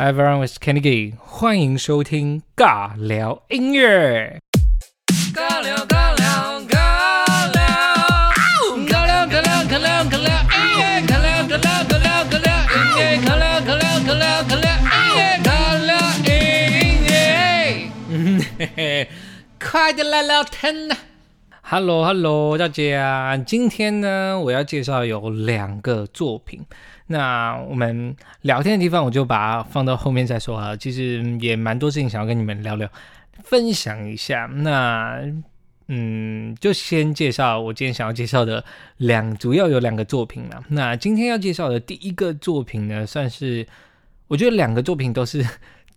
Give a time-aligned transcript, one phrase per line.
[0.00, 1.14] Hi everyone, it's Kenny.
[1.18, 4.38] 欢迎收听尬聊音乐。
[5.34, 7.66] 尬聊尬聊尬聊，
[8.86, 15.50] 尬聊尬聊尬聊尬聊音乐，尬聊尬聊尬聊尬聊音乐，尬聊尬聊尬聊尬聊音乐，尬
[15.84, 15.90] 聊
[16.28, 16.30] 音
[17.08, 17.90] 乐。
[18.08, 19.08] 嗯嘿嘿，
[19.58, 20.94] 快点来聊天呐
[21.60, 26.64] ！Hello Hello，大家，今天呢，我要介绍有两个作品。
[27.08, 30.76] 那我们聊天的地方，我就把它放到后面再说啊。
[30.76, 32.88] 其实也蛮多事情想要跟你们聊聊，
[33.42, 34.46] 分享一下。
[34.46, 35.20] 那
[35.88, 38.62] 嗯，就先介绍我今天想要介绍的
[38.98, 40.62] 两，主要有两个作品了。
[40.68, 43.66] 那今天要介绍的第一个作品呢，算是
[44.26, 45.42] 我觉得两个作品都是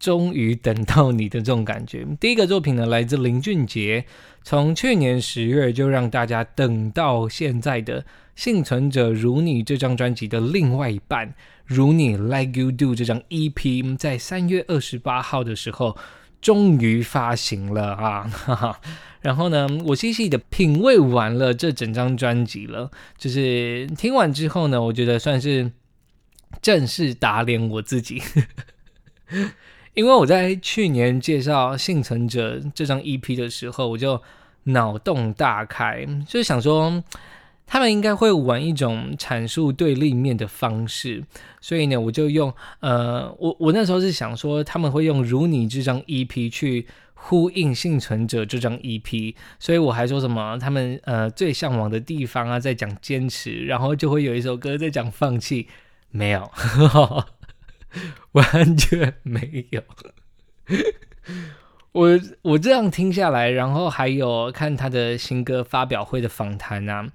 [0.02, 2.05] 终于等到你的这种感觉。
[2.20, 4.04] 第一个作品呢，来自林俊杰，
[4.44, 8.04] 从去年十月就让大家等到现在的。
[8.34, 15.95] 幸存者如你这张专辑的另外一半，如你 Like You Do 这张 EP，在三月二十八号的时候
[16.42, 18.23] 终于发行了啊！
[18.23, 18.81] 哈哈。
[19.20, 25.72] 然后呢，我细细的品味完了这整张专辑了，就是听完之后呢，我觉得算是
[26.62, 28.23] 正式打脸我自己，
[29.94, 34.22] 因为我在去年介绍幸存者这张 EP 的时候，我就
[34.64, 37.03] 脑洞大开，就是想说。
[37.73, 41.23] 他们应该会玩一种阐述对立面的方式，
[41.62, 55.69] 所以呢，我就用呃，我我那时候是想说他们会用如你这张 EP 去呼应幸存者这张 EP，所以我还说什么他们呃最向往的地方啊，在讲坚持，然后就会有一首歌在讲放弃，
[56.09, 56.52] 没有，
[58.34, 59.81] 完全没有。
[61.94, 67.08] 我我这样听下来，然后还有看他的新歌发表会的访谈啊。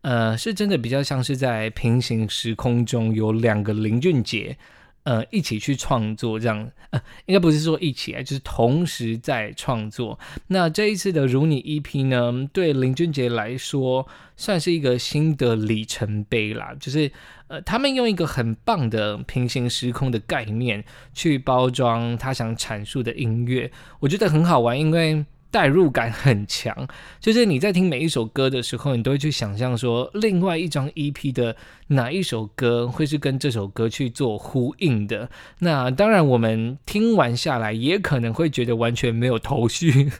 [0.00, 4.56] 呃，是真的比较像是在平行时空中有两个林俊杰，
[5.04, 10.18] 呃，一起去创作这样，呃，应该不是说一起啊，就是同时在创作。
[10.46, 14.06] 那这一次的如你 EP 呢，对林俊杰来说
[14.36, 17.10] 算是一个新的里程碑啦，就是
[17.48, 25.24] 呃，他们用一个很棒的平行时空的概念去包装他想阐述的音乐，我觉得很好玩，因为。
[25.52, 26.88] 代入感很强，
[27.20, 31.54] 就是你在听每一首歌的时候，你都会去想象说，另外一张 EP 的
[31.88, 35.28] 哪一首歌会是跟这首歌去做呼应的。
[35.58, 40.10] 那当然，我们听完下来也可能会觉得完全没有头绪，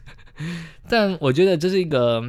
[0.86, 2.22] 但我觉得这是一个，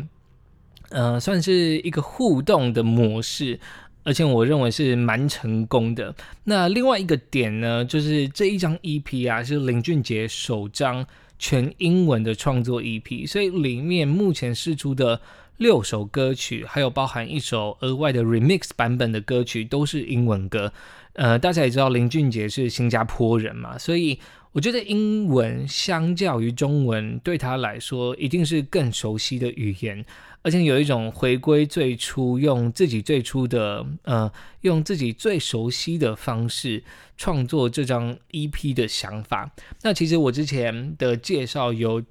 [0.89, 3.59] 呃，算是一个互动的模式，
[4.03, 6.15] 而且我认为是蛮成功的。
[6.45, 11.05] 那另外一个点呢，就是这一张 EP 啊，是林俊杰首张。
[11.37, 15.19] 全英文的创作 EP，所以里面目前试出的
[15.57, 20.71] 六首歌曲，还有包含一首额外的 remix 版本的歌曲，都是英文歌。
[21.13, 24.17] 呃，大家也知道林俊杰是新加坡人嘛，所以
[24.51, 30.03] 我觉得英文相较于中文对他来说，一定是更熟悉的语言。
[30.43, 34.29] 而且有一种回归最初，用自己最初的呃，
[34.61, 36.83] 用自己最熟悉的方式
[37.17, 39.49] 创作这张 EP 的想法。
[39.83, 42.03] 那其实我之前的介绍有，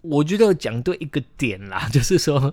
[0.00, 2.52] 我觉得讲对一个点啦， 就是说，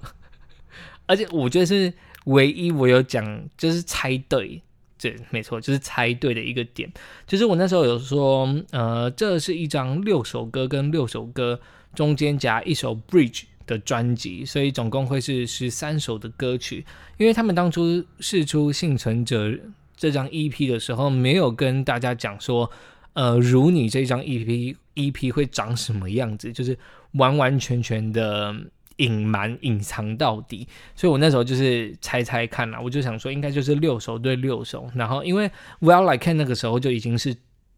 [1.08, 1.92] 而且我觉得是
[2.26, 4.62] 唯一我有讲，就是猜对，
[5.00, 6.92] 对，没错，就是猜对的一个点。
[7.26, 11.60] 就是我那时候有说，呃，这是一张六首歌跟六首歌
[11.96, 13.46] 中间夹一首 Bridge。
[13.68, 16.84] 的专辑，所以总共会是十三首的歌曲。
[17.18, 19.50] 因为他们当初试出《幸存者》
[19.96, 22.72] 这张 EP 的时候，没有跟大家讲说，
[23.14, 26.76] 呃，如你这张 EP EP 会长什么样子，就是
[27.12, 28.56] 完完全全的
[28.96, 30.68] 隐瞒、隐藏到底。
[30.96, 34.90] 所以我那时候就是猜猜看啦，我就想说，应该就是六首对六首。
[34.96, 35.52] 然后因为
[35.82, 37.36] Well Like Can 那个时候就已经是。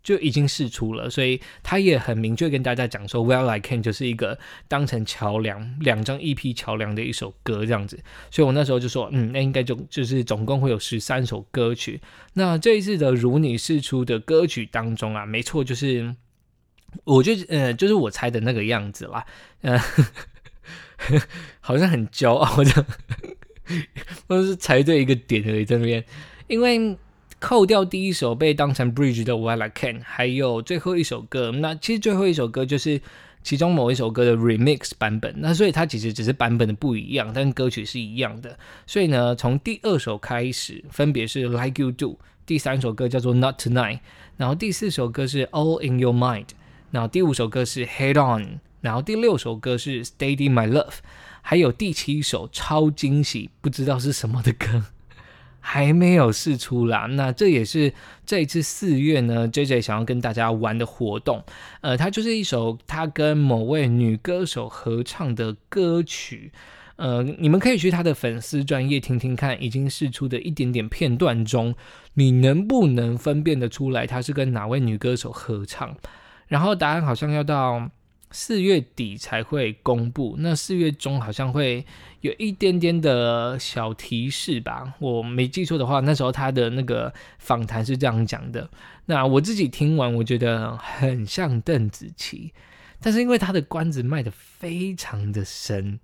[0.09, 7.99] 就已经试出了，所以他也很明确跟大家讲说，Well I Can 就是一个当成桥梁，两张 EP 桥梁的一首歌这样子。
[8.31, 12.01] 所以我那时候就说，嗯，那应该就就是总共会有十三首歌曲。
[12.33, 16.15] 那这一次的如你试出的歌曲当中啊，没错，就是
[17.03, 19.23] 我就呃，就是我猜的那个样子啦，
[19.61, 19.79] 呃，
[21.61, 22.85] 好像很骄傲的，
[24.25, 26.03] 都是猜对一个点而已在那边，
[26.47, 26.97] 因为。
[27.39, 33.01] 扣掉第一首被当成 bridge 的 Well I Can，还有最后一首歌，那其实最后一首歌就是
[33.41, 38.59] 其中某一首歌的 remix 版本，那所以它其实只是版本的不一样，但歌曲是一样的。
[38.85, 43.99] 所以呢，从第二首开始，分别是 Like You Do，第三首歌叫做 Not Tonight，
[44.35, 46.47] 然后第四首歌是 All in Your Mind，
[46.91, 50.95] 然后第五首歌是 Head On，然后第六首歌是 Steady My Love，
[51.41, 54.83] 还有第七首超惊喜，不知道是什么的歌。
[55.59, 57.05] 还没有试出啦。
[57.05, 57.93] 那这也是
[58.25, 61.43] 这一次四月呢，J J 想要跟大家玩的活动。
[61.81, 66.51] 呃，它就是一首他跟某位女歌手合唱的歌曲。
[66.95, 71.73] 呃，你们可以去他的粉丝专业听听看，已经试出的一点点片段中，
[72.15, 75.95] 你能不能分辨得出来他是跟哪位女歌手合唱？
[76.47, 77.89] 然后答案好像要到。
[78.31, 81.85] 四月底才会公布，那四月中好像会
[82.21, 88.69] 有一点点的小提示吧，我没记错的话，那时候他的那个访谈是这样讲的。
[89.05, 92.53] 那我自己听完，我觉得很像邓紫棋，
[93.01, 95.99] 但是因为他的关子卖的非常的深，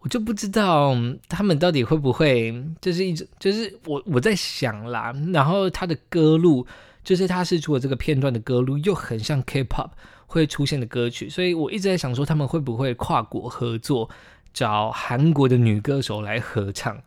[0.00, 0.96] 我就不知道
[1.28, 6.66] 他们到底会不会，就是一直就是我我在想啦，然后他的歌路，
[7.08, 9.92] 就是他是出了这个片段的歌路，又很像 K-pop。
[10.30, 14.10] 会出现的歌曲，所以我一直在想说他们会不会跨国合作，
[14.52, 17.00] 找韩国的女歌手来合唱。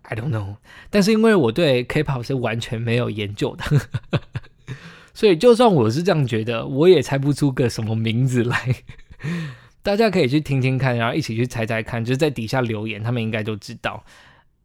[0.00, 0.56] I don't know，
[0.88, 3.64] 但是因为我对 K-pop 是完全没有研究的，
[5.12, 8.76] 所以就算我是这样觉得，我也猜不出个什么名字来。
[9.84, 14.02] 大家可以去听听看，然后一起去猜猜看，就是在底下留言，他们应该都知道。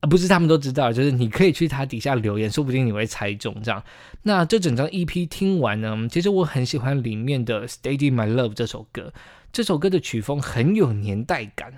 [0.02, 3.82] 啊，不是他们都知道，就是你可以去他底下留言，说不定你会猜中这样。
[4.24, 9.14] 那这整张 EP 听完呢，其实我很喜欢里面的《Steady My Love》这首歌，
[9.54, 11.74] 这首歌的曲风很有年代感。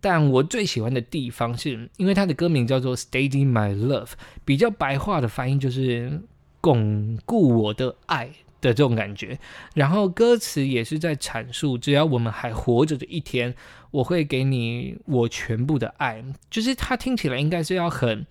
[0.00, 4.06] 但我最喜欢的地方是因为它的歌名叫做《Steady My Love》，
[4.44, 6.20] 比较白话的翻译就是
[6.60, 8.30] 巩固我的爱。
[8.66, 9.38] 的这种感觉，
[9.74, 13.54] 然后歌词也是在阐述，只要我们还活着的一天，
[13.92, 16.24] 我会给你我全部的爱。
[16.50, 18.26] 就是它听起来应该是要很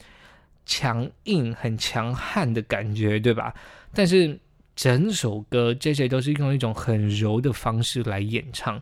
[0.66, 3.54] 强硬、很强悍的感觉，对吧？
[3.94, 4.38] 但是
[4.76, 8.82] 整首歌 J J 都是用一种很柔的方式来演唱，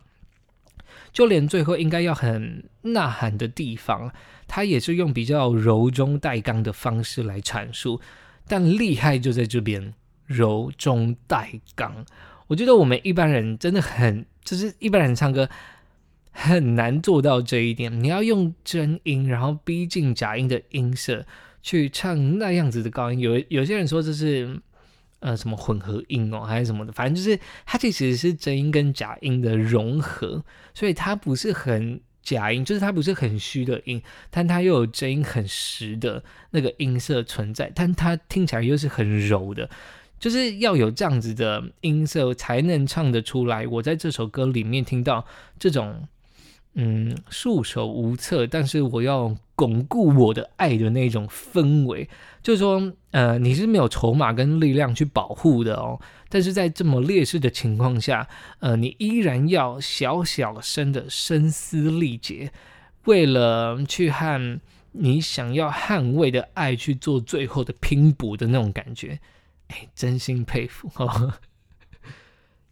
[1.12, 4.12] 就连最后应该要很呐喊的地方，
[4.48, 8.00] 他也是用比较柔中带刚的方式来阐述。
[8.48, 9.94] 但厉害就在这边。
[10.26, 12.04] 柔中带刚，
[12.46, 15.48] 我觉得我们一般人真的很，就是一般人唱歌
[16.30, 18.02] 很难做到这一点。
[18.02, 21.26] 你要用真音，然后逼近假音的音色
[21.62, 23.20] 去唱那样子的高音。
[23.20, 24.60] 有有些人说这是
[25.20, 30.44] 呃什么混合音哦，还是什么的，反正就是它其实是真音跟假音的融合，
[30.74, 39.68] 所以它不是很假音，就是它不是很虚的音，但它又有真音很实的那个音色存在，但它听起来又是很柔的。
[40.18, 43.66] 就是要有这样子的音色，才能唱得出来。
[43.66, 45.24] 我在这首歌里面听到
[45.58, 46.08] 这种，
[46.74, 52.08] 嗯，束手无策，但是我要巩固我的爱的那种氛围。
[52.42, 56.00] 就是说，呃，你是没有筹码跟力量去保护的哦。
[56.28, 58.26] 但是在这么劣势的情况下，
[58.58, 62.50] 呃，你依然要小小声的声嘶力竭，
[63.04, 64.60] 为了去和
[64.92, 69.20] 你想要捍卫的爱去做最后的拼搏的那种感觉。
[69.68, 71.34] 哎，真心佩服哦，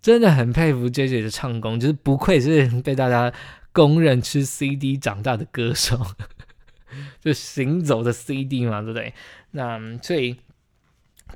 [0.01, 3.33] 真的很佩服 J J 的唱功，就是不愧是被大家
[3.73, 6.01] 公认吃 CD 长大的歌手，
[7.21, 9.15] 就行走的 CD 嘛，对不对？
[9.53, 10.37] 那所以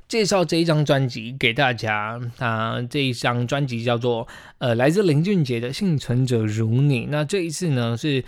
[0.07, 4.27] 介绍这一张专辑给大家，那这一张专辑叫做
[4.57, 7.05] 呃，来自林俊杰的《幸存者如你》。
[7.09, 8.23] 那这一次呢是。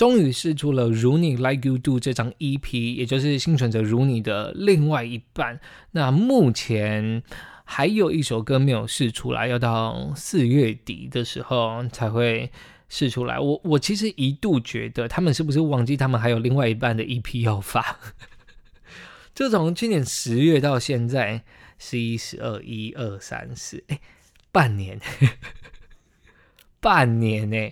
[0.00, 5.60] 终于试出了《如你 Like You Do》这张 EP，也就是幸存者如你的另外一半。
[5.90, 7.22] 那目前
[7.66, 12.50] 还有一首歌没有试出来，要到四月底的时候才会
[12.88, 13.38] 试出来。
[13.38, 17.98] 我我其实一度觉得他们是不是忘记他们还有另外一半的 EP 要发？
[19.36, 21.44] 就从去年十月到现在，
[21.78, 24.00] 十一、十二、一二三四，哎，
[24.50, 24.98] 半年，
[26.80, 27.70] 半年呢。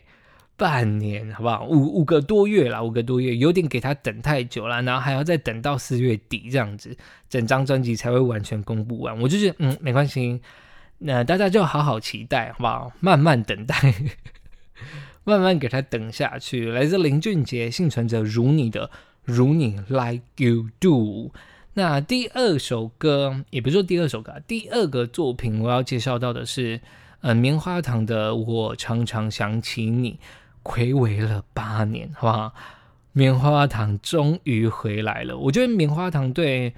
[0.58, 1.64] 半年好不好？
[1.68, 6.96] 五五个多月了，五个多月有点给他等太久了，然后还要再等到四月底这样子，
[7.30, 9.16] 整张专辑才会完全公布完。
[9.20, 10.40] 我就觉得嗯，没关系，
[10.98, 12.92] 那大家就好好期待好不好？
[12.98, 13.76] 慢慢等待，
[15.22, 16.72] 慢慢给他等下去。
[16.72, 18.90] 来自林俊杰《幸存者如你的
[19.22, 21.28] 如你 Like You Do》。
[21.74, 26.80] 那第二首歌也不是说第二首歌，第二个作品我要介绍到的是
[27.20, 30.14] 呃棉花糖的《我常常想起你》。
[30.62, 32.54] 暌违了八年，好不好？
[33.12, 35.36] 棉花糖终于回来了。
[35.36, 36.72] 我觉得棉花糖对，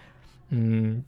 [0.48, 1.04] 嗯，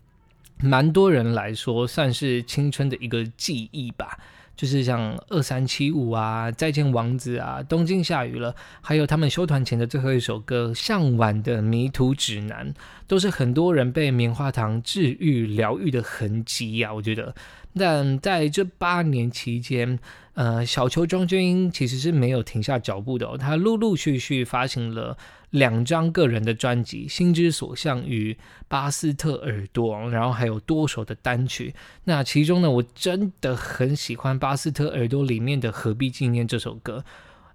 [0.59, 4.19] 蛮多人来说算是青春的一个记忆吧。
[4.63, 12.73] 就是像二三七五啊，再见王子啊，东京下雨了，还有他们休团前的最后一首歌《向晚的迷途指南》，
[13.09, 16.95] 都是很多人被棉花糖治愈疗愈的痕迹呀。
[16.95, 17.35] 我觉得，
[17.77, 19.99] 但在这八年期间。
[20.35, 25.15] 呃，小球庄君其实是没有停下脚步的，他陆陆续续发行了
[25.53, 28.33] 两张个人的专辑《心之所向》与
[28.69, 31.75] 《巴斯特耳朵》，然后还有多首的单曲。
[32.05, 37.05] 那其中呢，我真的很喜欢《巴斯特耳朵》里面的《何必纪念》这首歌。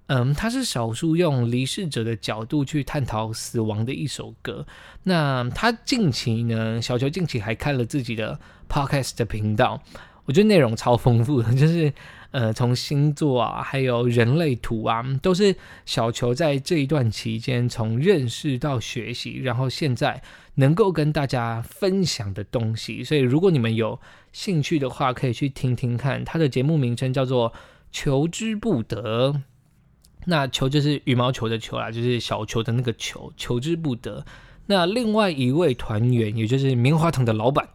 [0.06, 4.66] 嗯，它是少数用离世者的角度去探讨死亡的一首歌。
[5.04, 8.40] 那他近期呢，小球近期还开了自己的
[8.70, 9.82] podcast 的频道，
[10.26, 11.92] 我觉得内容超丰富的，就是。
[12.32, 15.56] 呃，从星座啊，还有人类图啊，都是
[15.86, 20.22] 小球在这一段期间从认识到学习，然后现在
[20.56, 23.04] 能够跟大家分享的东西。
[23.04, 24.00] 所以，如果你们有
[24.34, 26.24] 兴趣的话，可以去听听看。
[26.26, 27.52] 他的节目名称叫做
[27.92, 29.30] 《求之不得》，
[30.26, 33.32] 那“球”就是羽毛球的“球”啦，就是小球的那个“球”。
[33.38, 34.26] 求之不得。
[34.66, 37.70] 那另外一位团员，也就是棉花糖的老板。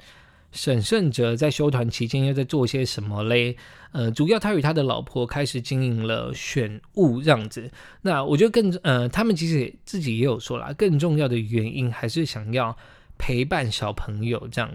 [0.52, 3.56] 沈胜哲在休团期间又在做些什么嘞？
[3.92, 7.70] 呃，主要他与他的老婆开始经营了选物这样子。
[8.02, 12.76] 那我觉得更呃，他们其实自己也有说啦，更重要的原因还是想要
[13.18, 14.70] 陪伴小朋友这样。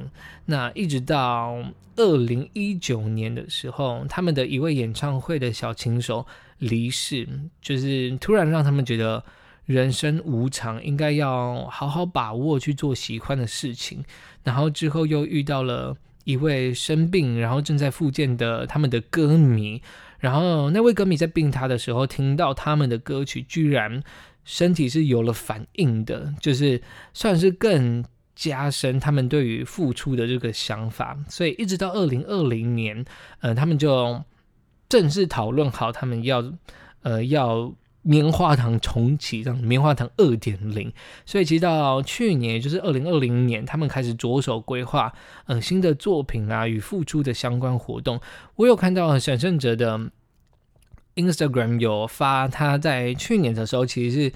[0.45, 1.63] 那一直到
[1.95, 6.25] 二零一九年的时候，他们的一位演唱会的小琴手
[6.57, 7.27] 离世，
[7.61, 9.23] 就是突然让他们觉得。
[9.67, 14.03] 人生无常，应该要好好把握去做喜欢的事情。
[14.43, 15.93] 然后之后又遇到了
[16.23, 19.81] 一位生病，然后正在复健的他们的歌迷。
[20.19, 24.01] 然后那位歌迷在病榻的时候，听到他们的歌曲，居然
[24.45, 26.81] 身体是有了反应的，就是
[27.13, 28.05] 算是更
[28.35, 31.17] 加深他们对于付出的这个想法。
[31.27, 33.03] 所以一直到二零二零年，
[33.41, 34.23] 呃，他们就
[34.87, 36.53] 正式讨论好，他们要，
[37.01, 37.73] 呃，要。
[38.09, 40.89] 棉花糖重启，这样棉花糖二点零，
[41.25, 45.13] 所以其实到去年，就是二零二零年，他们开始着手规划，
[45.47, 48.17] 嗯，新的作品啊与付出的相关活动。
[48.55, 49.99] 我有看到沈圣哲的
[51.15, 54.33] Instagram 有发，他在去年的时候，其实是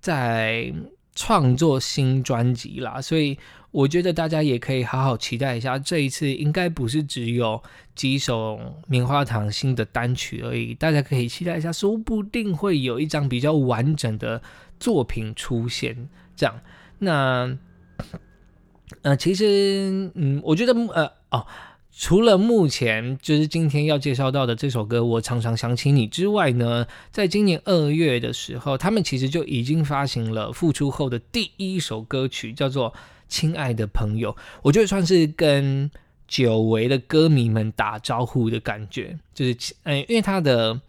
[0.00, 0.72] 在
[1.20, 3.36] 创作新专辑啦，所以。
[3.72, 7.62] 我觉得大家也可以好好期待一下，这一次应该不是只有
[7.94, 8.58] 几首
[8.88, 14.42] 棉花糖新的单曲而已，大家可以期待一下，说不定会有一张比较完整的
[14.80, 16.08] 作品出现。
[16.34, 16.60] 这样，
[16.98, 17.56] 那
[19.02, 21.46] 呃，其实嗯，我觉得呃哦，
[21.92, 32.94] 除了目前就是今天要介绍到的这首歌《我常常想起你》之外呢，在今年二月的时候，他们其实就已经发行了复出后的第一首歌曲，叫做。
[33.32, 35.88] 亲爱的朋友，我觉得算是跟
[36.26, 40.80] 久违的歌迷们打招呼的感觉，就是，嗯，因为他的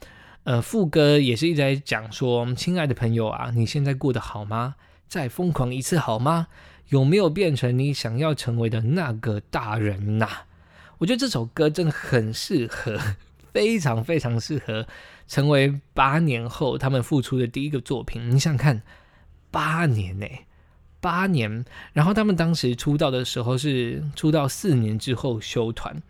[0.44, 4.74] 呃副歌也是一直在讲说，亲爱的朋友啊，你现在过得好吗？
[5.08, 6.48] 再疯狂一次好吗？
[6.90, 10.28] 有没有变成你想要成为的那个大人呐？
[11.02, 12.96] 我觉得这首歌真的很适合，
[13.52, 14.86] 非常非常适合
[15.28, 18.30] 成为八年后他们复出的第一个作品。
[18.30, 18.84] 你想想看，
[19.50, 20.28] 八年呢？
[21.00, 26.04] 八年，然后他们当时出道的时候是出道四年之后休团，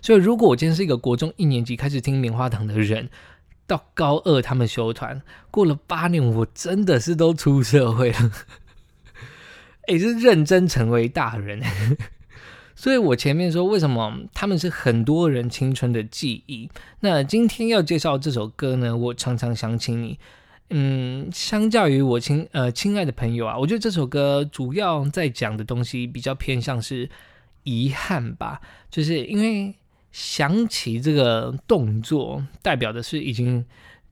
[0.00, 3.10] 所以如果我今天是一个国中一年级开始听棉花糖的人，
[3.66, 5.20] 到高二他们休团，
[5.50, 8.30] 过了八年，我真的是都出社会了，
[9.90, 11.60] 哎，是认真成为大人。
[12.80, 16.66] 所以我前面说为什么他们是很多人青春的记忆，
[17.00, 18.96] 那今天要介绍这首歌呢？
[18.96, 20.18] 我常常想起你。
[20.70, 27.10] 嗯，相较于我亲呃亲爱的朋友啊，我觉得这首歌主要在讲的东西比较偏向是
[27.64, 29.74] 遗憾吧，就是因为
[30.10, 33.62] 想起这个动作，代表的是已经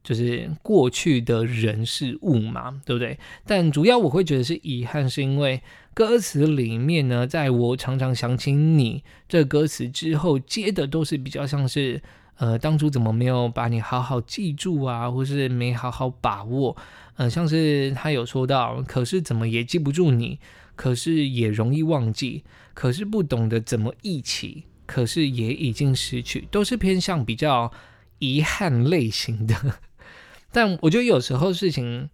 [0.04, 3.18] 就是过去的人事物嘛，对不对？
[3.46, 5.62] 但主要我会觉得是遗憾，是因为
[5.98, 12.00] 歌词里面呢，在我常常想起你这歌词之后，接的都是比较像是。
[12.36, 16.76] 呃，当初怎么没有把你好好记住啊，或是没好好把握？
[17.16, 20.38] 嗯，像是他有说到，可是怎么也记不住你，
[20.76, 27.72] 可是也容易忘记，可是不懂得怎么一起，可是也已经失去，都是偏向比较
[28.20, 29.80] 遗憾类型的。
[30.52, 32.08] 但我觉得有时候事情，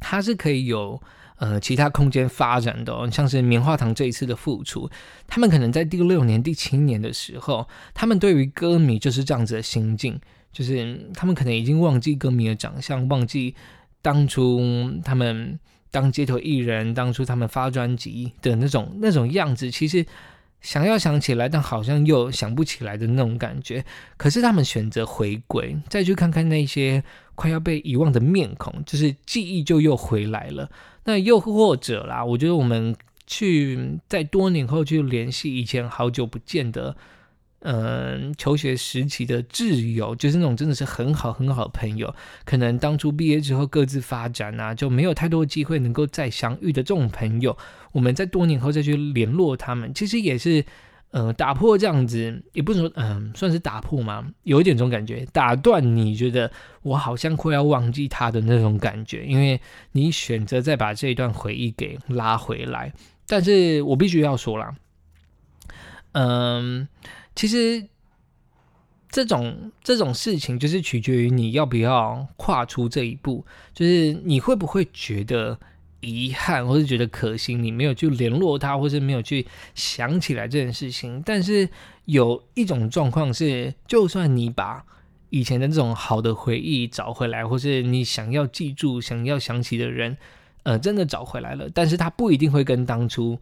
[0.00, 1.00] 它是可以有。
[1.38, 4.90] 呃，其他空间发展的，像是棉花糖这一次的复出，
[5.26, 10.20] 他们可能在第六年、第七年的时候，他们对于歌迷就是这样子的心境，
[10.52, 13.54] 就是他们可能已经忘记歌迷的长相，忘记
[14.02, 14.60] 当初
[15.04, 15.58] 他们
[15.90, 20.04] 当街头艺人，当初他们发专辑的那种那种样子，其实。
[20.60, 23.84] 想要想起来，但好像又想不起来的那种感觉。
[24.16, 27.02] 可是他们选择回归，再去看看那些
[27.34, 30.70] 快要被遗忘的面孔，就是记忆就又回来了。
[31.04, 32.94] 那又或者啦，我觉得我们
[33.26, 36.96] 去在多年后去联系以前好久不见的
[37.60, 47.56] 嗯，求学时期的挚友，就是那种真的是很好很好的朋友，可能当初毕业之后各自发展啊，就没有太多机会能够再相遇的这种朋友，
[47.98, 50.64] 我们在多年后再去联络他们，其实也是，
[51.10, 54.24] 呃，打破这样子，也不能说，嗯，算是打破吗？
[54.44, 56.48] 有一点这种感觉，打断你觉得
[56.82, 62.92] 我好像快要忘记他的那种感觉，因为你选择再把这一段回忆给拉回来，
[63.26, 64.72] 但是我必须要说了，
[66.12, 66.86] 嗯。
[67.34, 67.84] 其实
[69.10, 75.58] 这种这种事情就是取决于你要不要跨出这一步，就是你会不会觉得
[76.00, 81.22] 遗憾，或是觉得可惜，你没有去联络他，或是没有去想起来这件事情。
[81.24, 81.68] 但是
[82.04, 84.84] 有一种状况是，就算你把
[85.30, 90.16] 以前的这种好的回忆找回来，或是你想要记住、想要想起的人，
[90.62, 93.38] 呃，真的找回来了，但是他不一定会跟当初。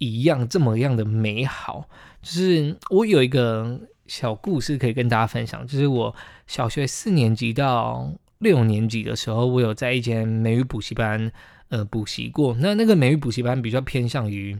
[0.00, 1.88] 一样这么样的美好，
[2.22, 6.14] 就是我有一个小故事可以跟大家分享，就是我
[6.46, 11.32] 小学四年级到六年级的时候，我有在一间美语补习班
[11.68, 12.54] 呃补习过。
[12.58, 14.58] 那那个美语补习班比较偏向于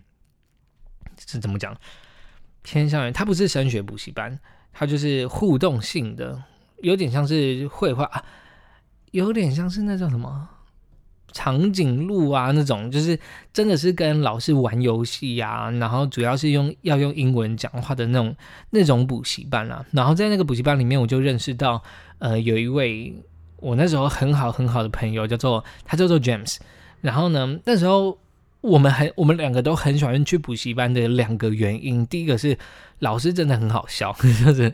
[1.27, 1.77] 是怎么讲？
[2.63, 4.39] 偏向于它不是升学补习班，
[4.73, 6.43] 它就是互动性的，
[6.83, 8.11] 有点像是绘画，
[9.13, 10.49] 有点像是那叫什么？
[11.33, 13.19] 长颈鹿啊，那种就是
[13.53, 18.35] 真的是跟老师玩游戏呀，然后主要是用要用英文讲话的那种
[18.71, 19.85] 那种补习班啊。
[19.93, 21.83] 然后在那个补习班里面，我就认识到，
[22.19, 23.15] 呃，有一位
[23.59, 26.57] 我那时候很好很好的朋友，叫做他叫做 James。
[27.01, 28.19] 然后呢，那时候
[28.61, 32.57] 我们很我们两个都很喜欢去补习班的两个原因，第一个是
[32.99, 34.15] 老师真的很好笑，
[34.45, 34.73] 就是。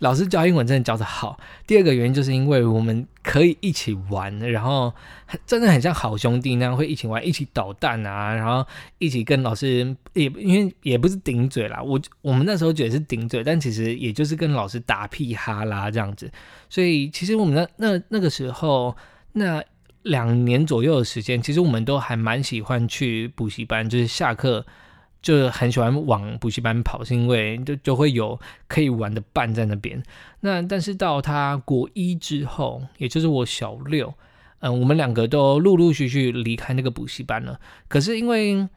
[0.00, 1.40] 老师教英文真的教的好。
[1.66, 4.94] 第二个原因就是因为我们可以一起玩，然后
[5.44, 8.64] 真的很像好兄弟那样会一起玩，一起捣蛋啊，然后
[8.98, 16.30] 一起跟老师也因为也不是顶嘴啦，我我们那时候觉得是顶嘴，但其实也就是跟老师打屁哈啦这样子。
[16.70, 18.96] 所以其实我们那那那个时候
[19.32, 19.60] 那
[20.02, 24.66] 两年左右的时间，其实我们都还蛮喜欢去补习班，就是下课。
[25.20, 28.38] 就很喜欢往补习班跑，是因为就就会有
[28.68, 30.00] 可以玩的伴在那边。
[30.40, 34.14] 那但是到他国一之后，也就是我小六，
[34.60, 37.58] 嗯，我们两个都陆陆续续离开那个补习班了。
[37.88, 38.68] 可是因为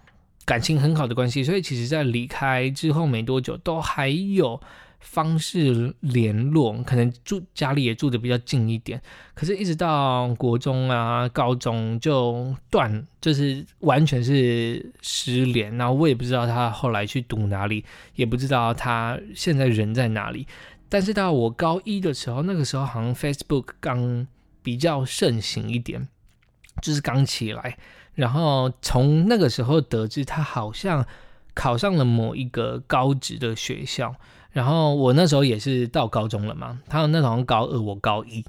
[0.43, 4.59] 感情很好的关系，所以其实在离开之后没多久，都还有。
[5.01, 9.01] 方式联络，可能住家里也住的比较近一点，
[9.33, 15.75] 可是，一直到国中啊、高中就断，就是完全是失联。
[15.75, 17.83] 然后我也不知道他后来去读哪里，
[18.15, 20.47] 也不知道他现在人在哪里。
[20.87, 24.25] 但是到我高一的时候，那个时候好像 Facebook 刚
[24.61, 26.07] 比较盛行一点，
[26.81, 27.77] 就是刚起来。
[28.13, 31.05] 然后从那个时候得知，他好像
[31.53, 34.15] 考上了某一个高职的学校。
[34.51, 38.43] 然后我那时候也是到高中了嘛，他那时候高二，我高一。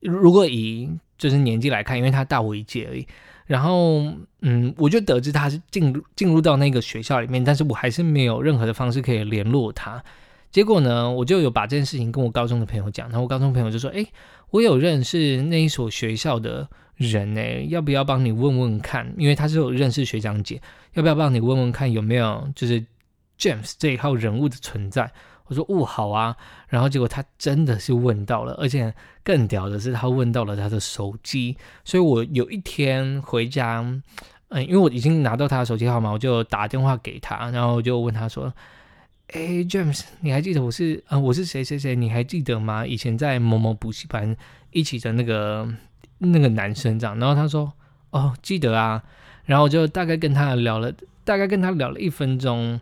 [0.00, 3.06] 如果以就是年纪来看，因为他大我一届而已。
[3.46, 4.00] 然后，
[4.42, 10.00] 嗯，我就得知他是进入进入到那个学校里面，但是我还是没有任何的方式可以联络他。
[10.52, 14.06] 结果呢，我就有把这件事情跟我高中的朋友讲，然后我高中朋友就说：“哎，
[14.50, 19.12] 我有认识那一所学校的人呢，要不要帮你问问看？
[19.18, 20.62] 因为他是有认识学长姐，
[20.94, 22.80] 要不要帮你问问看有没有就是
[23.36, 25.10] James 这一号人物的存在？”
[25.50, 26.36] 我说哦好啊，
[26.68, 33.80] 然后结果他真的是问到了，而且更屌的是他问到了他的手机，所以我有一天回家，
[34.50, 38.54] 嗯，因为我已经拿到他的手机号码，我就打电话给他，然后我就问他说
[39.34, 41.96] ：“哎，James，你还记得我是啊，我是谁谁谁？
[41.96, 42.86] 你还记得吗？
[42.86, 44.36] 以前在某某补习班
[44.70, 45.68] 一起的那个
[46.18, 47.72] 那个男生这样。”然后他说
[48.10, 49.02] ：“哦，记得啊。”
[49.46, 50.92] 然后我就大概跟他聊了，
[51.24, 52.80] 大概跟他聊了一分钟。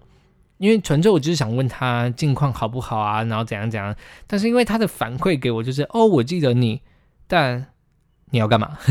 [0.59, 3.95] 因为纯粹我就是想问他近况好不好啊，然后怎样怎样。
[4.27, 6.83] 但是因为他的反馈给我就是哦，我记得你，
[7.27, 7.67] 但
[8.31, 8.77] 你要干嘛？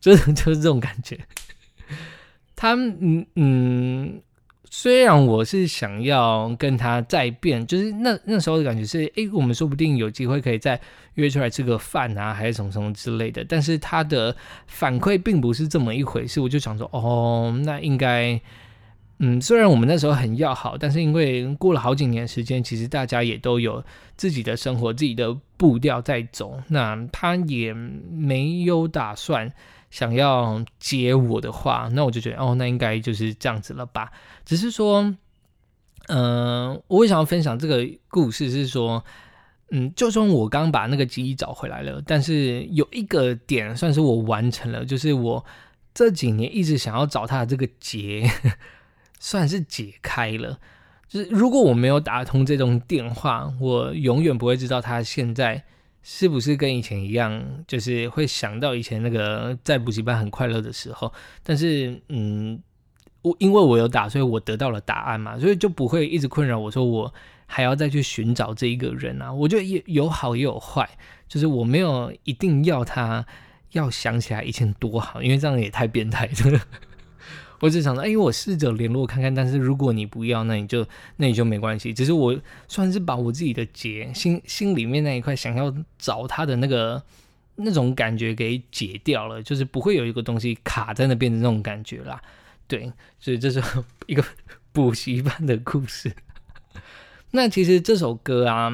[0.00, 1.20] 就 就是这种感觉。
[2.56, 4.22] 他嗯嗯，
[4.70, 10.80] 虽然我是想要跟他再变，就是那那时候的感觉是，哎，我们说不定有机会可以再
[11.14, 13.44] 约出来吃个饭啊，还是什么什么之类的。
[13.46, 14.34] 但是他的
[14.66, 18.40] 反馈并不是这么一回事，我就想说，哦，那应该。
[19.20, 23.82] 嗯，虽然我们那时候很要好，但是因为过了好几年时间，其实大家也都有
[24.16, 26.62] 自己的生活、自己的步调在走。
[26.68, 29.52] 那他也没有打算
[29.90, 34.12] 想要接我的话，那我就觉得哦，那应该就是这样子了吧。
[34.44, 35.12] 只是说，
[36.06, 39.04] 嗯，我想要分享这个故事是说，
[39.72, 45.44] 嗯，就算我刚把那个记忆找回来了，但是有一个点算是我完成了，就是我
[45.92, 48.30] 这几年一直想要找他的这个结。
[49.20, 50.58] 算是解开了，
[51.08, 55.64] 就是如果我没有打通这通电话，我永远不会知道他现在
[56.02, 61.12] 是不是跟以前一样，就是会想到以前那个在补习班很快乐的时候。
[61.42, 62.62] 但是，嗯，
[63.22, 67.12] 我因为我有打，所以我得到了答案嘛，所以就不会一直困扰我说我
[67.46, 69.32] 还要再去寻找这一个人啊。
[69.32, 70.88] 我觉得也有好也有坏，
[71.28, 73.26] 就是我没有一定要他
[73.72, 76.60] 要想起来以前多好，因为这样也太变态了。
[77.60, 81.92] 我只想说，哎，我试着联络看看，但是如果你不要，那你就那你就没关系。
[81.92, 87.02] 只是我算是把我自己的结，心心里面那一块想要找他的那个
[87.56, 92.22] 那种感觉给解掉了，就是不会有一个东西卡在那边的那种感觉啦。
[92.68, 93.62] 对，所以这是
[94.06, 94.24] 一个
[94.72, 96.12] 补习班的故事。
[97.32, 98.70] 那其实这首歌啊，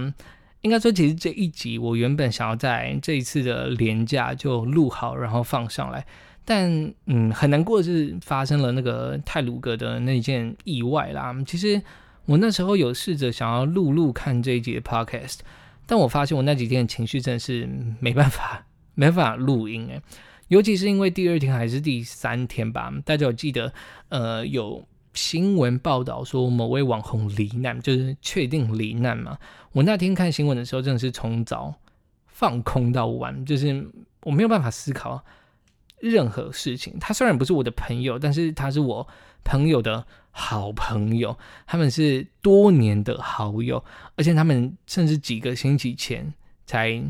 [0.61, 6.07] 应该说其实这一集我原本想要在这一次的连假就录好，然后放上来。
[6.45, 11.35] 但嗯，很难过的是发生了那个泰鲁格的那件意外啦。
[11.47, 11.81] 其实
[12.27, 15.39] 我那时候有试着想要录录看这一集的 podcast，
[15.87, 17.69] 但我发现我那几天情绪真的是
[18.01, 20.01] 没办法， 没办法录音诶。
[20.49, 23.73] 尤其是因为第二天还是第三天吧，大家有记得
[24.11, 29.39] 呃有新闻报道说某位网红罹难，就是确定罹难嘛。
[29.73, 31.75] 我那天看新闻的时候，真的是从早
[32.27, 33.87] 放空到晚，就是
[34.23, 35.25] 我没有办法思考。
[36.05, 39.09] 任何事情，他虽然不是我的朋友，但是他是我
[39.43, 41.35] 朋友的好朋友，
[41.67, 43.83] 他们是多年的好友，
[44.15, 46.35] 而且他们甚至几个星期前
[46.67, 47.03] 才，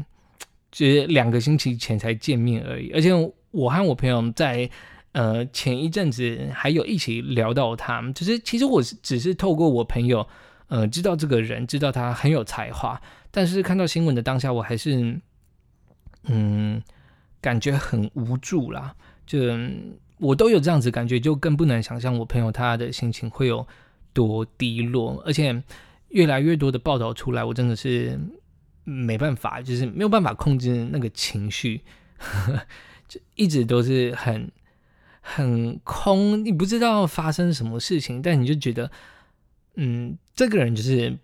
[0.70, 2.92] 就是两个星期前才见面而已。
[2.92, 3.10] 而且
[3.50, 4.70] 我和我朋友在
[5.10, 10.24] 呃前一阵子还有一起聊到他，就是其实我只是透过我朋友
[10.68, 13.02] 呃知道这个人，知道他很有才华，
[13.32, 15.20] 但是看到新闻的当下，我还是
[16.28, 16.80] 嗯。
[17.44, 18.94] 感觉很无助啦，
[19.26, 19.38] 就
[20.16, 23.66] 我都有这样子感觉，就更不能想象我朋友他的心情会有
[24.14, 25.22] 多低落。
[25.26, 25.62] 而且
[26.08, 28.18] 越来越多的报道出来，我真的是
[28.84, 31.82] 没办法，就是没有办法控制那个情绪，
[33.06, 34.50] 就一直都是很
[35.20, 38.90] 很空，你不知道发生什么事情，但你就觉得，
[39.74, 41.14] 嗯，这个人就是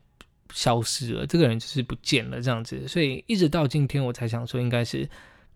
[0.53, 2.87] 消失了，这个人就是不见了这样子。
[2.87, 5.09] 所以一直到今天，我才想说，应该是。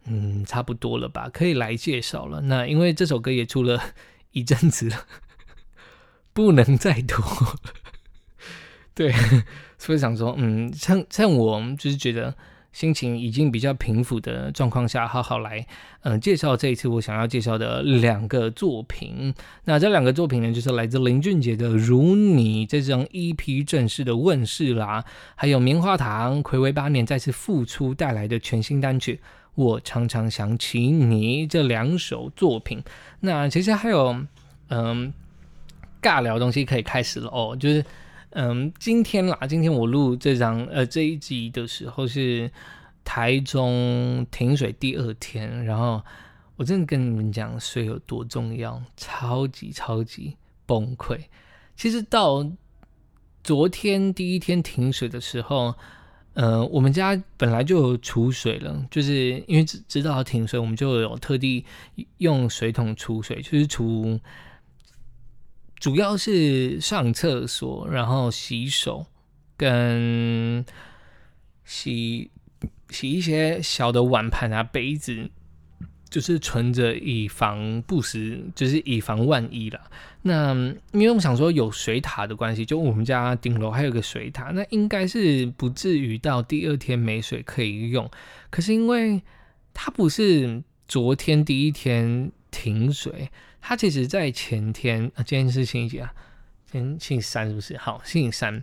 [0.06, 2.40] 嗯，差不多了吧，可以来介绍了。
[2.42, 3.80] 那因为这首歌也出了
[4.32, 5.06] 一阵子了，
[6.32, 7.24] 不能再拖。
[8.94, 9.12] 对，
[9.78, 12.34] 所以想说，嗯，趁趁我就是觉得
[12.72, 15.66] 心情已经比较平复的状况下，好好来，
[16.02, 19.34] 嗯，介绍这一次我想要介绍的两个作品。
[19.64, 29.20] 那这两个作品呢，就是来自林俊杰的《如你》这张 EP 正式的问世啦，还有棉花糖暌违八年再次复出带来的全新单曲。
[29.54, 32.82] 我常常想起你这两首作品，
[33.20, 34.26] 那其实还有
[34.68, 35.12] 嗯
[36.02, 37.84] 尬聊东西可以开始了哦，就是
[38.30, 42.50] 嗯今天啦，今天我录这张呃这一集的时候是
[43.04, 46.02] 台中停水第二天，然后
[46.56, 50.36] 我真的跟你们讲水有多重要，超级超级
[50.66, 51.18] 崩溃。
[51.76, 52.44] 其实到
[53.42, 55.74] 昨天第一天停水的时候。
[56.34, 61.64] 呃，我们家本来就有储水了，就是因为知知道要停水，我们就有特地
[62.18, 64.18] 用水桶储水，就是储，
[65.78, 69.06] 主要是上厕所，然后洗手，
[69.56, 70.64] 跟
[71.64, 72.30] 洗
[72.90, 75.30] 洗一些小的碗盘啊、杯子。
[76.14, 79.80] 就是存着以防不时，就是以防万一啦。
[80.22, 80.54] 那
[80.92, 88.08] 因为我想说有水塔的关系，就我们家顶楼还有个水塔，那应该是不至于到第二天没水可以用。
[88.48, 89.20] 可是因为
[89.72, 93.28] 它不是昨天第一天停水，
[93.60, 96.14] 它其实在前天啊，今天是星期几啊？
[96.70, 97.76] 今天星期三是不是？
[97.76, 98.62] 好，星期三，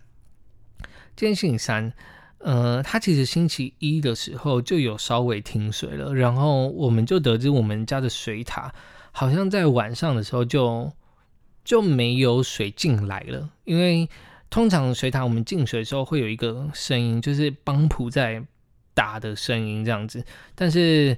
[1.18, 1.92] 今天星期三。
[2.44, 8.74] 呃，他其实星期一的时候就有稍微停水了，然后我们就得知我们家的水塔
[9.12, 10.92] 好像在晚上的时候就
[11.64, 14.10] 就没有水进来了，因为
[14.50, 18.44] 通常水塔我们进水的时候会有一个声音，就是帮浦在
[18.96, 20.26] 打的声音这样子，
[20.56, 21.16] 但是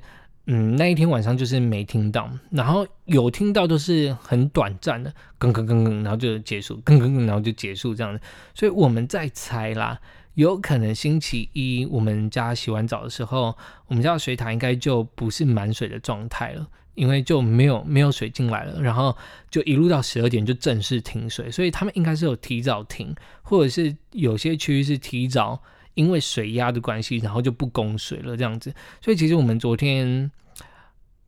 [0.47, 8.21] 嗯那一天晚上就是没听到，然后有听到都是很短暂的，哽哽哽哽，然后就结束，哽哽哽，然后就结束这样子，
[8.53, 10.01] 所以我们在猜啦。
[10.35, 13.55] 有可能星期一我们家洗完澡的时候，
[13.87, 19.15] 我们家的水塔应该就不是满水的状态了，因为就没有没有水进来了，然后
[19.51, 25.61] 就一路到十二点就正式停水，所以他们应该是有提早停，或者是有些区域是提早
[25.93, 28.73] 因为水压的关系，然后就不供水了这样子。
[29.01, 30.31] 所以其实我们昨天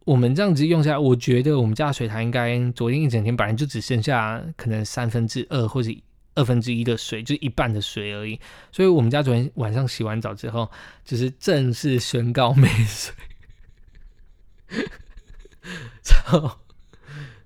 [0.04, 5.92] 我们这样子用下来，我觉得我们家的水塔应该昨天一整天本来就只剩下可能三分之二或者
[6.36, 8.40] 二分之一的水，就一半的水而已。
[8.72, 10.70] 所以我们家昨天晚上洗完澡之后，
[11.04, 13.14] 就是正式宣告没水，
[16.04, 16.60] 超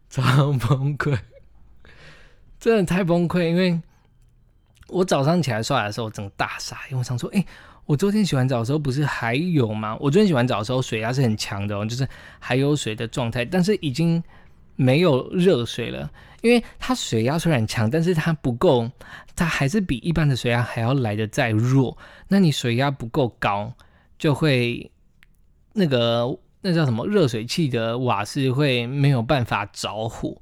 [0.10, 1.18] 超崩溃，
[2.60, 3.48] 真的太崩溃。
[3.48, 3.82] 因为
[4.88, 7.46] 我早上起来刷牙的时候，我整个大傻，因为我想说，哎，
[7.86, 9.96] 我昨天洗完澡的时候不是还有吗？
[10.00, 12.08] 我昨天洗完澡的时候水压是很强的哦，就是
[12.40, 14.24] 还有水的状态，但是已经
[14.80, 16.10] 没有热水了。
[16.42, 18.90] 因为它水压虽然强，但是它不够，
[19.36, 21.98] 它还是比一般的水压还要来的再弱。
[22.30, 23.74] 那你水压不够高，
[24.18, 24.90] 就会
[25.74, 30.42] 那个那叫什么热水器的瓦斯会没有办法着火，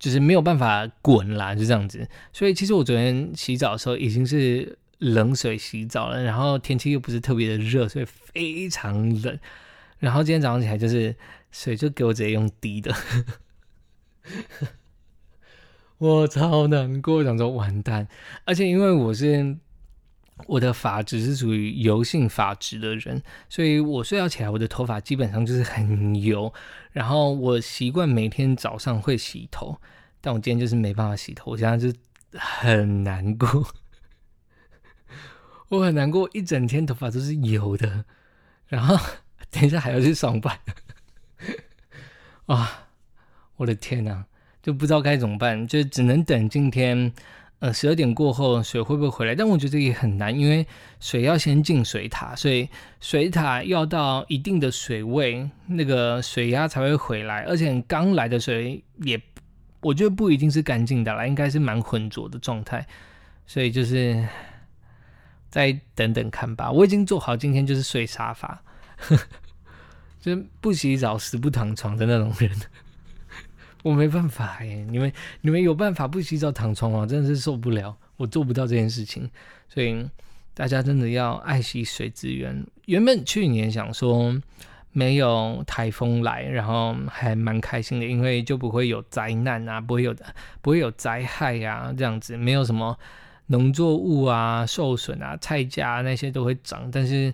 [0.00, 2.08] 就是没有办法滚啦，就这样子。
[2.32, 9.38] 所以其实我昨天洗澡的时候已经是冷水洗澡了，然后天气又不是特别的热，所以非常冷。
[10.00, 11.14] 然后今天早上起来就是
[11.52, 12.92] 水就给我直接用滴的。
[15.98, 18.06] 我超难过，想说完蛋，
[18.44, 19.56] 而且因为我是
[20.46, 26.52] 我的发质是属于油性发质的人，所以我睡觉起来，我的头发基本上就是很油。
[26.92, 29.80] 然后我习惯每天早上会洗头，
[30.20, 31.98] 但我今天就是没办法洗头，我现在就
[32.38, 33.66] 很难过，
[35.68, 38.04] 我很难过，一整天头发都是油的，
[38.66, 38.98] 然后
[39.50, 40.58] 等一下还要去上班，
[42.46, 42.85] 啊，
[43.56, 44.24] 我的天哪！
[44.62, 47.12] 就不知道该怎么办，就只能等今天，
[47.60, 49.32] 呃，十二点过后水会不会回来？
[49.32, 50.66] 但我觉得也很难，因为
[50.98, 52.68] 水要先进水塔，所以
[53.00, 57.44] 水塔要到一定的水位，那个水压才会回来。
[57.44, 59.22] 而且刚来的水也，
[59.80, 62.84] 我觉得不一定是干净的啦，应该是蛮浑浊的状态。
[63.46, 64.26] 所以就是
[65.48, 66.72] 再等等看吧。
[66.72, 68.60] 我已经做好今天就是睡沙发，
[68.96, 69.22] 呵 呵
[70.20, 72.50] 就是不洗澡死不躺床的那种人。
[73.86, 77.06] 我没办法耶，你们你们有办法不洗澡躺床吗？
[77.06, 79.30] 真的是受不了，我做不到这件事情，
[79.68, 80.04] 所以
[80.54, 82.66] 大家真的要爱惜水资源。
[82.86, 84.36] 原本去年想说
[84.90, 92.98] 没有台风来，然后还蛮开心的，因为就不会有灾难啊，不会有的，不会有灾害呀，这样子没有什么
[93.46, 97.32] 农作物啊受损啊，菜价那些都会涨，但是。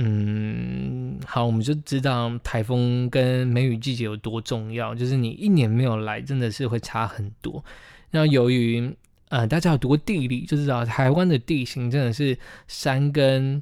[0.00, 4.94] 嗯，好，我们就知道台风跟梅雨季节有多重要。
[4.94, 7.64] 就是你一年没有来，真的是会差很多。
[8.12, 8.96] 那由于
[9.28, 13.60] 呃，大家有读过地理，就知道台湾的地形真的是山跟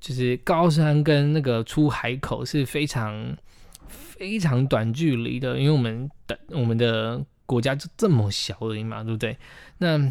[0.00, 3.36] 就是高山跟那个出海口是非常
[3.86, 9.36] 非常短距离的，因为我们的我们的国家就这么小而已嘛，对不对？
[9.76, 10.10] 那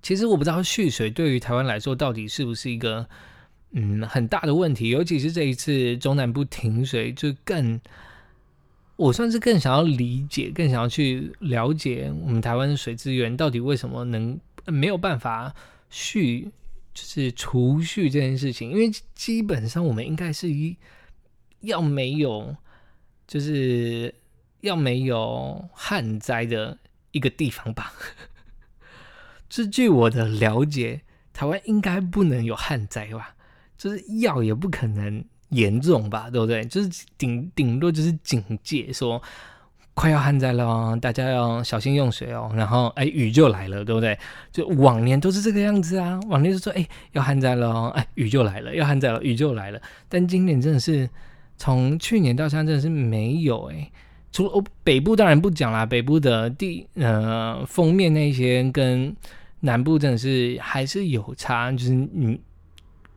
[0.00, 3.08] 其实我不知道蓄水对于台湾来说到底是不是一个。
[3.72, 7.78] 嗯，很大的问题，尤其是这一次中南部停水，就更
[8.96, 15.54] 我算是更想要理解，更想要去了解我们台湾的水资源到底为什么能没有办法
[15.90, 16.50] 蓄，
[16.94, 18.70] 就是储蓄这件事情。
[18.70, 20.76] 因为基本上我们应该是一
[21.60, 22.56] 要没有，
[23.26, 24.14] 就是
[24.62, 26.78] 要没有旱灾的
[27.12, 27.92] 一个地方吧。
[29.48, 31.02] 这据我的了解，
[31.32, 33.36] 台湾应该不能有旱灾吧。
[33.78, 36.62] 就是药也不可能严重吧，对不对？
[36.64, 39.22] 就是顶顶多就是警戒，说
[39.94, 42.52] 快要旱灾了，大家要小心用水哦。
[42.54, 44.18] 然后哎，雨就来了，对不对？
[44.52, 49.80] 就往年都是这个样子啊，往年就说哎要旱灾了，哎雨就来了，要旱灾了，雨就来了。
[50.08, 51.08] 但今年真的是
[51.56, 53.90] 从去年到现在真的是没有哎，
[54.32, 59.16] 除了北部当然不讲啦，北部的地呃封面那些跟
[59.60, 62.40] 南部真的是还是有差，就是你。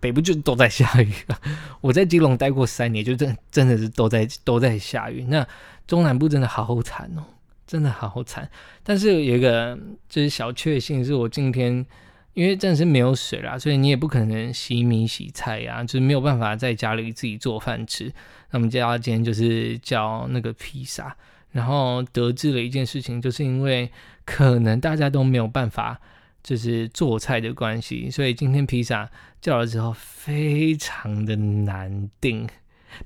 [0.02, 1.40] 北部就都在下雨啊，
[1.80, 5.24] 我在基隆待过三年，就真真的是都在都在下雨。
[5.30, 5.48] 那
[5.88, 7.24] 中南部真的好惨哦，
[7.68, 8.50] 真的好惨。
[8.84, 9.78] 但是有一个
[10.10, 11.86] 就是小确幸，是我今天
[12.34, 18.12] 因为真的是没有水啦，所以你也不可能洗米洗菜呀，就是没有办法在家里自己做饭吃。
[18.50, 21.16] 那我们家今天就是叫那个披萨，
[21.52, 23.92] 然后得知了一件事情，就是因为
[24.26, 26.02] 可能大家都没有办法。
[26.44, 32.48] 就是做菜的关系，所以今天披萨叫了之后非常的难订，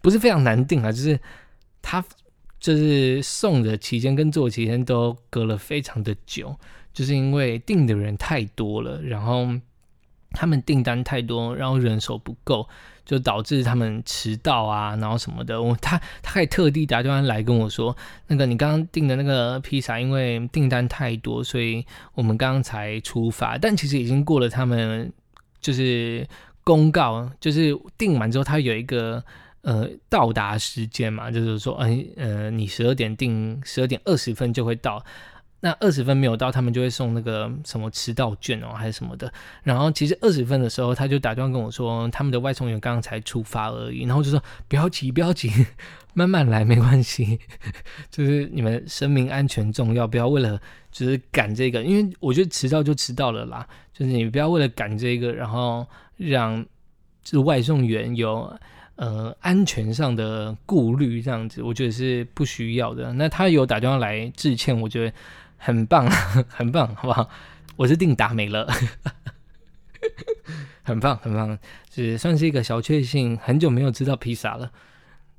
[0.01, 1.19] 不是非常难订啊，就是
[1.81, 2.03] 他
[2.59, 6.57] 就是送的期间跟做期间都隔了非常的久，
[6.93, 9.47] 就是因为订的人太多了，然后
[10.35, 12.67] 他们订单太多，然后人手不够。
[13.05, 15.61] 就导致他们迟到啊，然后什么的。
[15.61, 17.95] 我他他还特地打电话来跟我说，
[18.25, 23.59] 那个你刚刚订的那个披萨，因为订单太多，所以我们刚刚才出发。
[23.59, 25.13] 但其实已经过了他们
[25.61, 26.27] 就是
[26.63, 29.23] 公告，就是订完之后，他有一个
[29.61, 35.05] 呃到达时间嘛，就是说，哎呃，你十二点订，十二点二十分就会到。
[35.65, 39.34] 那二十分没有到，他们就会送那个什么迟到券哦，还是什么的。
[39.63, 44.04] 然后其实二十分的时候，他就打电话跟我说，他们的外送员刚刚才出发而已。
[44.04, 45.49] 然后就说不要急，不要急，
[46.13, 47.39] 慢慢来，没关系。
[48.12, 53.67] 就是你们生命安全重要，不要为了就是赶这个，因为我觉得迟到就迟到了啦。
[53.91, 56.63] 就是你不要为了赶这个，然后让
[57.23, 58.56] 就是外送员有。
[58.97, 63.12] 呃，安全上的顾虑这样子，我觉得是不需要的。
[63.12, 65.13] 那他有打电话来致歉，我觉得
[65.57, 66.09] 很棒，
[66.49, 67.29] 很棒，好不好？
[67.75, 68.71] 我是定达美了，
[70.83, 71.57] 很棒，很棒，
[71.93, 73.37] 是算是一个小确幸。
[73.37, 74.71] 很久没有吃到披萨了，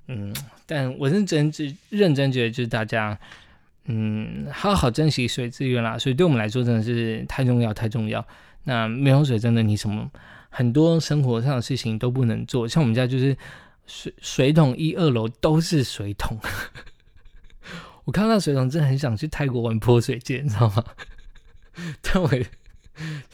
[0.09, 0.35] 嗯，
[0.66, 3.18] 但我是真只认真觉得，就是大家，
[3.85, 5.96] 嗯，好好珍惜水资源啦。
[5.96, 8.26] 所以对我们来说，真的是太重要，太重要。
[8.64, 10.11] 那没有水，真的你什么？
[10.50, 13.37] 很多生活上的事情都不能做，像我们家就是
[13.87, 16.38] 水水桶一二楼都是水桶。
[18.07, 20.83] 我看到水桶真的很想去泰国玩泼水节，你知道吗？
[22.01, 22.29] 但我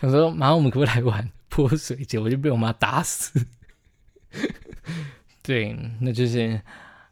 [0.01, 2.19] 想说，马上我们可不可以来玩泼水节？
[2.19, 3.47] 我就被我妈打死。
[5.43, 6.61] 对，那就是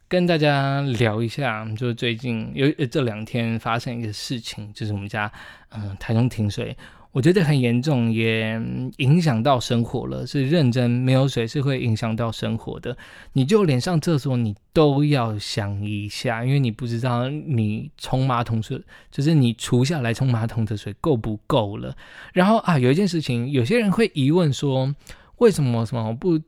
[0.08, 5.30] 跟大家聊一下，就是最近有这两天发生一个事情，就是我们家
[5.68, 6.76] 嗯台中停水。
[7.12, 8.52] 我觉得很严重，也
[8.98, 10.24] 影响到生活了。
[10.24, 12.96] 是认真，没有水是会影响到生活的。
[13.32, 21.96] 你就连上厕所，你都要想一下，因为你不知道你冲马桶水，就是你除下来冲马桶的水够不够了。
[22.32, 24.94] 然后啊，有一件事情，有些人会疑问说，
[25.38, 26.38] 为什么什么不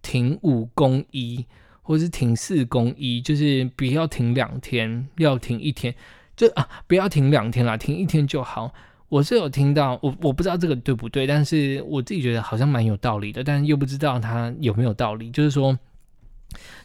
[0.00, 1.44] 停五公一，
[1.82, 5.92] 或是停四公一，就是不要停两天，要停一天，
[6.36, 8.72] 就啊，不要停两天啦，停一天就好。
[9.14, 15.30] 我是有听到，我我不知道这个对不对，但是我自己觉得好像蛮有道理的，但又不知道它有没有道理。
[15.30, 15.78] 就是说，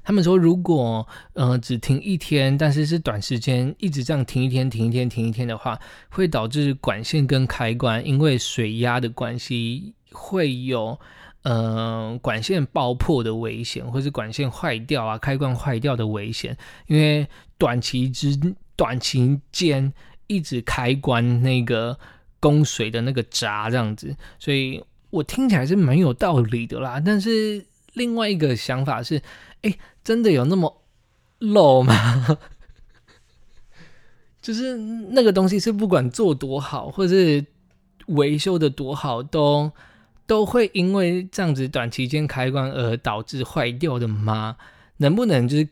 [0.04, 5.80] 他们说如果呃只停一天，但是是短时间一直这样停一天、停一天、停一天的话，
[6.12, 11.00] 会导致管线跟开关因为水压的关系会有
[11.42, 18.40] 呃管线爆破的危险，或是管线坏掉啊、开关坏掉的危险，因为短期之
[18.76, 19.92] 短期间
[20.28, 21.98] 一直开关那个。
[22.40, 27.02] 供水的那个闸这样子，所以我听起来是蛮有道理的啦。
[27.04, 29.22] 但是另外一个想法是，
[29.62, 29.74] 哎，
[30.04, 30.82] 真的有那么
[31.40, 32.38] 漏吗？
[34.42, 37.46] 就是那个东西是不管做多好，或者是
[38.08, 39.70] 维修的多好，都
[40.26, 44.56] 都会因为这样子短期间开关而导致坏掉的吗？
[44.98, 45.68] 能不能就是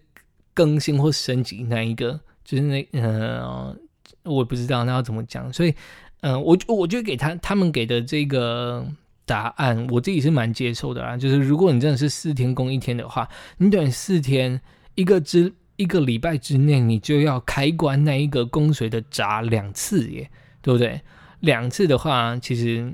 [0.54, 2.20] 更新或升级那一个？
[2.44, 3.76] 就是那呃，
[4.24, 5.74] 我不知道那要怎么讲，所以。
[6.22, 8.86] 嗯，我我觉得给他他们给的这个
[9.26, 11.16] 答案，我自己是蛮接受的啊。
[11.16, 14.60] 就是如果你真的是四天供一天的话，你等四天
[14.96, 20.30] 一个之一个礼拜之内，你就要开关那一个供水的闸两次耶，
[20.62, 21.02] 对不对？
[21.42, 22.92] 两次的话，其实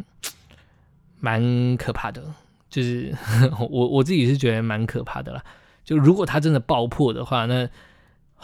[1.19, 2.21] 蛮可怕的。
[2.69, 3.15] 就是
[3.69, 5.43] 我我自己是觉得蛮可怕的啦。
[5.85, 7.69] 就如果它真的爆破的话，那。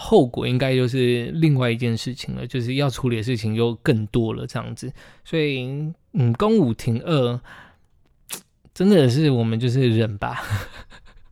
[0.02, 4.92] 后果应该就是另外一件事情了，就是要处理的事情又更多了，这样子。
[5.26, 7.40] 所以，嗯，公五停二，
[8.74, 10.42] 真的是我们就是忍吧，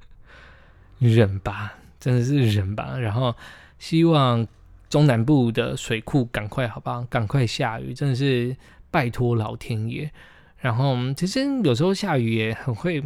[0.99, 2.97] 忍吧，真的是忍吧。
[2.99, 3.33] 然后，
[3.79, 4.45] 希望
[4.89, 7.01] 中南部的水库赶快，好不好？
[7.03, 8.53] 赶快下雨，真的是
[8.91, 10.11] 拜托老天爷。
[10.57, 13.01] 然后，其实有时候下雨也很会，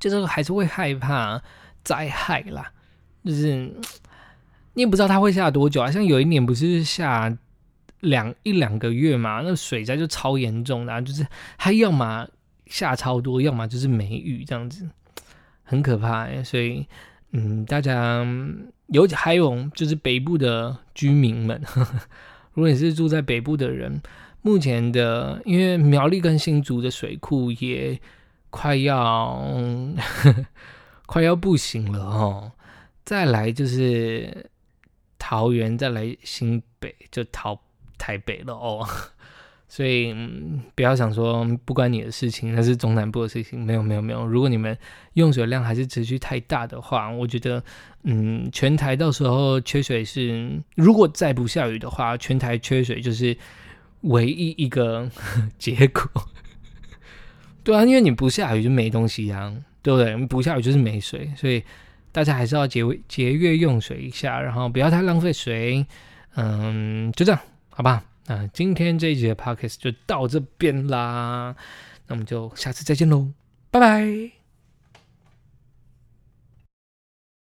[0.00, 1.40] 就是还是会害怕
[1.84, 2.72] 灾害啦，
[3.24, 3.72] 就是。
[4.74, 5.90] 你也不知道它会下多久啊！
[5.90, 7.36] 像有一年不是下
[8.00, 11.26] 两一两个月嘛，那水灾就超严重的，就是
[11.58, 12.26] 它要么
[12.66, 14.88] 下超多，要么就是没雨这样子，
[15.64, 16.28] 很可怕。
[16.44, 16.86] 所以，
[17.32, 18.24] 嗯，大家
[18.86, 21.60] 有还有就是北部的居民们，
[22.54, 24.00] 如果你是住在北部的人，
[24.40, 28.00] 目前的因为苗栗跟新竹的水库也
[28.50, 29.44] 快要
[31.06, 32.52] 快要不行了哦，
[33.04, 34.46] 再来就是。
[35.30, 37.56] 桃园再来新北就逃
[37.96, 38.84] 台北了哦，
[39.68, 40.12] 所以
[40.74, 43.64] 不要想说不关你的事情，那是中南部的事情。
[43.64, 44.76] 没有没有没有，如果你们
[45.12, 47.62] 用水量还是持续太大的话，我觉得
[48.02, 53.36] 嗯，全台到时候缺水是，如果再不下雨的话，全台缺水就是
[54.00, 55.08] 唯一一个
[55.58, 56.02] 结果。
[57.62, 60.16] 对啊，因为你不下雨就没东西啊，对不对？
[60.26, 61.62] 不下雨就是没水，所以。
[62.12, 65.86] 大家还是要节节约用水一下，然后不要太浪费水。
[66.34, 68.04] 嗯，就这样，好吧？
[68.26, 71.54] 那今天这一集的 podcast 就到这边啦，
[72.06, 73.28] 那我们就下次再见喽，
[73.70, 74.39] 拜拜。